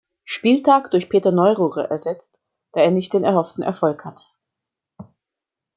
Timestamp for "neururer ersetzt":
1.31-2.35